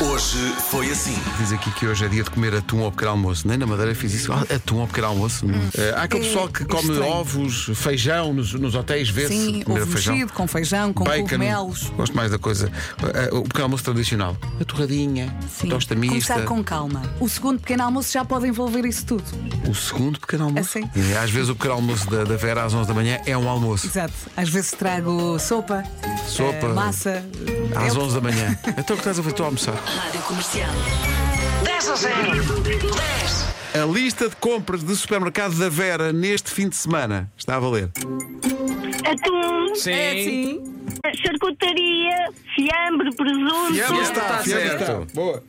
Hoje 0.00 0.38
foi 0.70 0.90
assim. 0.92 1.16
Diz 1.38 1.50
aqui 1.50 1.70
que 1.72 1.86
hoje 1.86 2.04
é 2.04 2.08
dia 2.08 2.22
de 2.22 2.30
comer 2.30 2.54
atum 2.54 2.84
ao 2.84 2.92
pequeno 2.92 3.10
almoço. 3.12 3.48
Nem 3.48 3.58
na 3.58 3.66
Madeira 3.66 3.94
fiz 3.96 4.14
isso. 4.14 4.32
Ah, 4.32 4.44
atum 4.54 4.80
ao 4.80 4.86
pequeno 4.86 5.08
almoço. 5.08 5.44
Eh, 5.76 5.92
há 5.96 6.02
aquele 6.02 6.22
É 6.24 6.26
pessoal 6.28 6.48
que 6.48 6.64
come 6.64 6.82
estranho. 6.92 7.12
ovos, 7.12 7.70
feijão 7.74 8.32
nos, 8.32 8.52
nos 8.54 8.76
hotéis, 8.76 9.08
vê-se. 9.10 9.28
Sim, 9.34 9.64
ovo 9.66 9.84
mexido, 9.86 10.32
com 10.32 10.46
feijão, 10.46 10.92
com 10.92 11.02
Bacon. 11.02 11.22
cogumelos. 11.24 11.90
Gosto 11.96 12.14
mais 12.14 12.30
da 12.30 12.38
coisa. 12.38 12.70
eh, 13.14 13.30
O 13.32 13.42
pequeno 13.42 13.64
almoço 13.64 13.82
tradicional. 13.82 14.36
A 14.60 14.64
torradinha, 14.64 15.34
Sim. 15.52 15.68
tosta 15.68 15.94
mista. 15.96 16.34
Começar 16.34 16.44
com 16.46 16.62
calma. 16.62 17.02
O 17.18 17.28
segundo 17.28 17.58
pequeno 17.58 17.82
almoço 17.82 18.12
já 18.12 18.24
pode 18.24 18.46
envolver 18.46 18.86
isso 18.86 19.04
tudo. 19.04 19.24
O 19.68 19.74
segundo 19.74 20.20
pequeno 20.20 20.44
almoço. 20.44 20.78
Assim. 20.78 20.88
E 20.94 21.12
às 21.16 21.30
vezes 21.30 21.48
o 21.48 21.56
pequeno 21.56 21.74
almoço 21.74 22.08
da, 22.08 22.22
da 22.22 22.36
Vera 22.36 22.62
às 22.64 22.72
11 22.72 22.86
da 22.86 22.94
manhã 22.94 23.18
é 23.26 23.36
um 23.36 23.48
almoço. 23.48 23.86
Exato. 23.86 24.14
Às 24.36 24.48
vezes 24.48 24.70
trago 24.72 25.38
sopa, 25.40 25.82
Sopa. 26.28 26.66
eh, 26.66 26.72
massa. 26.72 27.24
Às 27.74 27.94
É 27.94 27.98
o- 27.98 28.02
11 28.02 28.14
da 28.14 28.20
manhã. 28.20 28.56
Então 28.78 28.94
o 28.94 28.98
que 28.98 29.08
estás 29.08 29.18
a 29.18 29.22
fazer? 29.22 29.55
Almoçar. 29.56 29.74
Rádio 29.86 30.20
Comercial. 30.20 30.68
10 31.64 31.88
a 31.88 31.94
0. 31.96 32.14
10. 32.62 33.82
A 33.82 33.86
lista 33.86 34.28
de 34.28 34.36
compras 34.36 34.84
de 34.84 34.94
supermercado 34.94 35.54
da 35.58 35.70
Vera 35.70 36.12
neste 36.12 36.50
fim 36.50 36.68
de 36.68 36.76
semana 36.76 37.32
está 37.38 37.56
a 37.56 37.58
valer. 37.58 37.90
Atum, 39.06 39.74
Sim. 39.74 39.92
É 39.92 40.12
sim. 40.12 40.62
charcutaria, 41.24 42.28
fiambre, 42.54 43.14
presunto, 43.16 43.72
Fiambre 43.74 44.02
está, 44.02 44.20
está, 44.20 44.38
fiambre 44.42 44.68
certo. 44.68 44.82
está. 44.82 45.14
Boa. 45.14 45.42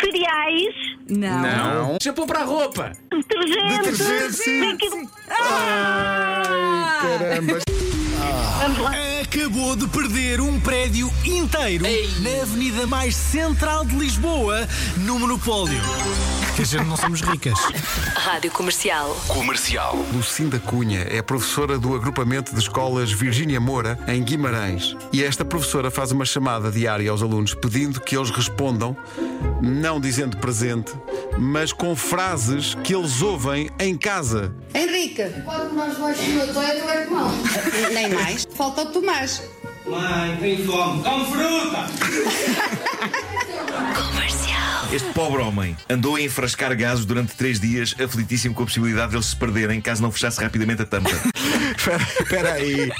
cereais, 0.00 0.74
Não. 1.10 1.42
Não. 1.42 1.98
Shampoo 2.02 2.26
para 2.26 2.40
a 2.40 2.44
roupa. 2.44 2.92
detergente, 3.10 3.90
Detergente, 3.90 4.32
sim. 4.32 4.60
líquido. 4.70 4.96
Caramba. 7.02 7.58
Vamos 8.62 8.78
lá. 8.78 9.11
Acabou 9.34 9.74
de 9.74 9.88
perder 9.88 10.42
um 10.42 10.60
prédio 10.60 11.10
inteiro 11.24 11.86
na 12.20 12.42
avenida 12.42 12.86
mais 12.86 13.16
central 13.16 13.82
de 13.82 13.96
Lisboa, 13.96 14.68
no 14.98 15.18
Monopólio. 15.18 15.80
Quer 16.54 16.62
dizer, 16.62 16.84
não 16.84 16.96
somos 16.98 17.22
ricas. 17.22 17.58
Rádio 18.14 18.50
Comercial. 18.50 19.16
Comercial. 19.26 19.96
Lucinda 20.12 20.58
Cunha 20.58 21.06
é 21.08 21.22
professora 21.22 21.78
do 21.78 21.94
agrupamento 21.94 22.54
de 22.54 22.60
escolas 22.60 23.10
Virgínia 23.10 23.58
Moura, 23.58 23.98
em 24.06 24.22
Guimarães. 24.22 24.94
E 25.12 25.24
esta 25.24 25.46
professora 25.46 25.90
faz 25.90 26.12
uma 26.12 26.26
chamada 26.26 26.70
diária 26.70 27.10
aos 27.10 27.22
alunos 27.22 27.54
pedindo 27.54 28.00
que 28.00 28.14
eles 28.14 28.30
respondam, 28.30 28.94
não 29.62 29.98
dizendo 29.98 30.36
presente, 30.36 30.92
mas 31.38 31.72
com 31.72 31.96
frases 31.96 32.74
que 32.84 32.94
eles 32.94 33.22
ouvem 33.22 33.70
em 33.80 33.96
casa. 33.96 34.54
Henrique, 34.74 35.24
quando 35.44 35.72
nós 35.72 35.96
vamos 35.96 36.18
no 36.20 36.52
toalha, 36.52 36.84
vai 36.84 37.06
com 37.06 37.14
mão. 37.14 37.30
Nem 37.94 38.10
mais. 38.10 38.46
Falta 38.54 38.82
o 38.82 38.86
Tomás. 38.86 39.42
Mãe, 39.86 40.36
tem 40.36 40.64
fome. 40.66 41.02
Come 41.02 41.24
fruta! 41.26 41.88
Este 44.92 45.10
pobre 45.14 45.40
homem 45.40 45.74
andou 45.88 46.16
a 46.16 46.20
enfrascar 46.20 46.76
gases 46.76 47.06
durante 47.06 47.34
três 47.34 47.58
dias, 47.58 47.94
aflitíssimo 47.98 48.54
com 48.54 48.62
a 48.62 48.66
possibilidade 48.66 49.10
de 49.10 49.16
eles 49.16 49.26
se 49.26 49.36
perderem 49.36 49.80
caso 49.80 50.02
não 50.02 50.12
fechasse 50.12 50.38
rapidamente 50.38 50.82
a 50.82 50.86
tampa. 50.86 51.10
Espera 52.20 52.52
aí. 52.52 52.92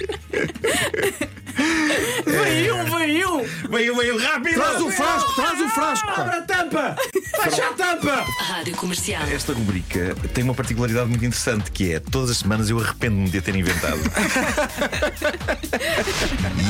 Veio, 2.26 2.84
veio. 2.84 3.46
veio, 3.68 3.96
veio 3.96 4.18
rápido! 4.18 4.54
Traz 4.54 4.80
o 4.80 4.90
frasco, 4.90 5.34
traz 5.34 5.60
o 5.60 5.68
frasco. 5.68 6.06
pá. 6.06 6.22
Abre 6.22 6.36
a 6.36 6.42
tampa. 6.42 6.96
Fecha 7.42 7.68
a 7.68 7.72
tampa. 7.72 8.24
Rádio 8.38 8.76
Comercial. 8.76 9.22
Esta 9.24 9.52
rubrica 9.52 10.14
tem 10.32 10.44
uma 10.44 10.54
particularidade 10.54 11.08
muito 11.08 11.24
interessante 11.24 11.70
que 11.70 11.92
é 11.92 12.00
todas 12.00 12.30
as 12.30 12.38
semanas 12.38 12.70
eu 12.70 12.78
arrependo-me 12.78 13.28
de 13.28 13.38
a 13.38 13.42
ter 13.42 13.56
inventado. 13.56 13.98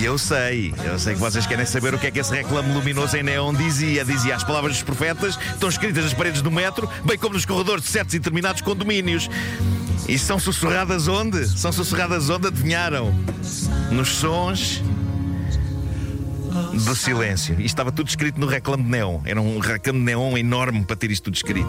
e 0.00 0.04
eu 0.04 0.16
sei, 0.18 0.74
eu 0.84 0.98
sei 0.98 1.14
que 1.14 1.20
vocês 1.20 1.46
querem 1.46 1.66
saber 1.66 1.94
o 1.94 1.98
que 1.98 2.06
é 2.06 2.10
que 2.10 2.18
esse 2.18 2.32
reclame 2.32 2.72
luminoso 2.72 3.16
em 3.16 3.22
neon 3.22 3.54
dizia. 3.54 4.04
Dizia 4.04 4.36
as 4.36 4.44
palavras 4.44 4.74
dos 4.74 4.82
profetas 4.82 5.38
estão 5.52 5.68
escritas 5.68 6.04
nas 6.04 6.14
paredes 6.14 6.42
do 6.42 6.50
metro, 6.50 6.88
bem 7.04 7.18
como 7.18 7.34
nos 7.34 7.44
corredores 7.44 7.84
de 7.84 7.90
certos 7.90 8.14
e 8.14 8.18
determinados 8.18 8.62
condomínios. 8.62 9.28
E 10.08 10.18
são 10.18 10.38
sussurradas 10.38 11.06
onde? 11.06 11.46
São 11.46 11.72
sussurradas 11.72 12.28
onde? 12.28 12.48
Adivinharam? 12.48 13.14
Nos 13.90 14.08
sons 14.08 14.82
do 16.52 16.94
silêncio. 16.96 17.56
E 17.60 17.64
estava 17.64 17.90
tudo 17.92 18.08
escrito 18.08 18.38
no 18.40 18.46
reclame 18.46 18.82
de 18.82 18.88
neon. 18.90 19.20
Era 19.24 19.40
um 19.40 19.58
reclame 19.58 19.98
de 20.00 20.04
neon 20.04 20.36
enorme 20.36 20.84
para 20.84 20.96
ter 20.96 21.10
isto 21.10 21.24
tudo 21.24 21.34
escrito. 21.34 21.68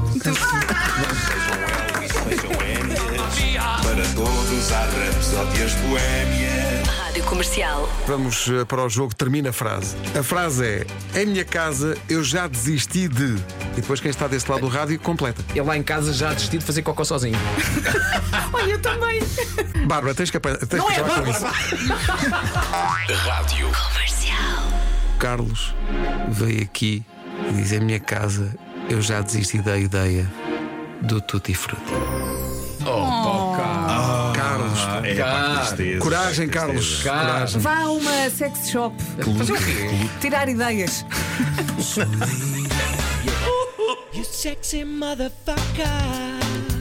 Para 3.84 4.04
todos 4.16 4.72
há 4.72 4.80
rapsódias 4.86 5.74
boémias. 5.76 6.88
Rádio 6.98 7.24
Comercial. 7.26 7.90
Vamos 8.08 8.48
eh, 8.50 8.66
para 8.66 8.84
o 8.84 8.90
jogo, 8.90 9.14
termina 9.14 9.50
a 9.50 9.54
frase. 9.54 9.96
A 10.18 10.24
frase 10.24 10.66
é: 11.14 11.22
Em 11.22 11.26
minha 11.28 11.46
casa 11.46 11.96
eu 12.10 12.24
já 12.24 12.48
desisti 12.48 13.08
de. 13.08 13.36
E 13.78 13.82
depois 13.82 14.00
quem 14.00 14.10
está 14.10 14.28
desse 14.28 14.50
lado 14.50 14.62
do 14.62 14.68
rádio 14.68 15.00
completa. 15.00 15.44
Ele 15.52 15.62
lá 15.62 15.78
em 15.78 15.84
casa 15.84 16.12
já 16.14 16.34
desistiu 16.34 16.60
de 16.60 16.66
fazer 16.66 16.82
cocô 16.82 17.06
sozinho. 17.06 17.38
Olha, 18.52 18.72
eu 18.72 18.80
também. 18.82 19.22
Bárbara, 19.86 20.16
tens 20.16 20.32
que, 20.32 20.38
apa- 20.38 20.56
tens 20.58 20.80
Não 20.80 20.88
que 20.88 20.94
é 20.94 20.96
acabar 21.00 21.22
com 21.24 21.30
isso. 21.32 21.46
Rádio. 23.30 23.72
Comercial. 23.72 24.73
Carlos 25.24 25.74
veio 26.32 26.64
aqui 26.64 27.02
e 27.50 27.54
diz: 27.54 27.72
Em 27.72 27.80
minha 27.80 28.00
casa 28.00 28.54
eu 28.90 29.02
já 29.02 29.22
desisti 29.22 29.62
da 29.62 29.78
ideia 29.78 30.30
do 31.02 31.22
Tutti 31.22 31.54
Frutti. 31.54 31.94
Oh, 32.86 33.56
cara. 33.56 34.34
Carlos, 34.36 34.80
É, 35.06 35.16
pá, 35.16 35.50
que 35.54 35.60
tristeza, 35.60 36.00
coragem, 36.00 36.48
pá, 36.48 36.52
que 36.52 36.60
Carlos. 36.60 36.86
tristeza. 36.86 37.10
Coragem. 37.10 37.62
Vá 37.62 37.78
a 37.80 37.92
uma 37.92 38.30
sex 38.30 38.70
shop. 38.70 39.02
Fazer 39.38 39.54
o 39.54 39.56
quê? 39.56 40.10
Tirar 40.20 40.50
ideias. 40.50 41.06
Comercial. 45.64 46.73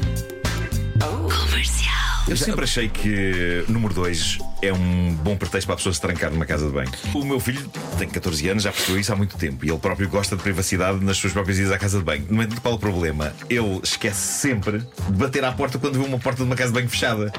Eu 2.29 2.37
sempre 2.37 2.65
achei 2.65 2.89
que 2.89 3.65
número 3.69 3.93
2 3.93 4.39
é 4.63 4.73
um 4.73 5.13
bom 5.23 5.37
pretexto 5.37 5.67
para 5.67 5.75
a 5.75 5.77
pessoa 5.77 5.93
se 5.93 6.01
trancar 6.01 6.31
numa 6.31 6.47
casa 6.47 6.67
de 6.67 6.73
banho. 6.73 6.91
O 7.15 7.25
meu 7.25 7.39
filho 7.41 7.69
tem 7.99 8.09
14 8.09 8.49
anos, 8.49 8.63
já 8.63 8.73
percebeu 8.73 9.01
isso 9.01 9.13
há 9.13 9.17
muito 9.17 9.37
tempo 9.37 9.65
e 9.67 9.71
ele 9.71 9.79
próprio 9.79 10.09
gosta 10.09 10.37
de 10.37 10.43
privacidade 10.43 11.05
nas 11.05 11.17
suas 11.19 11.33
próprias 11.33 11.59
idas 11.59 11.73
à 11.73 11.79
casa 11.79 11.99
de 11.99 12.05
banho. 12.05 12.25
No 12.31 12.43
entanto, 12.43 12.61
qual 12.63 12.75
o 12.75 12.79
problema? 12.79 13.35
Ele 13.51 13.81
esquece 13.83 14.39
sempre 14.39 14.79
de 14.79 15.13
bater 15.13 15.45
à 15.45 15.53
porta 15.53 15.79
quando 15.79 15.99
vê 16.01 16.05
uma 16.07 16.19
porta 16.19 16.39
de 16.39 16.45
uma 16.49 16.57
casa 16.57 16.71
de 16.71 16.75
banho 16.79 16.89
fechada. 16.89 17.33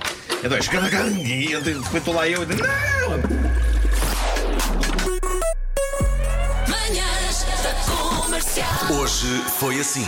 Então 0.43 0.57
é 0.57 0.59
e 1.23 1.51
eu- 1.51 1.61
depois 1.61 1.95
estou 1.95 2.13
lá 2.13 2.27
eu 2.27 2.43
e 2.43 2.45
digo, 2.45 2.61
não! 2.61 3.53
Hoje 8.99 9.41
foi 9.57 9.79
assim. 9.79 10.05